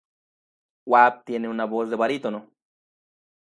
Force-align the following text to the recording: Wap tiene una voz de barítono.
Wap 0.87 1.25
tiene 1.25 1.47
una 1.47 1.65
voz 1.65 1.91
de 1.91 1.95
barítono. 1.95 2.49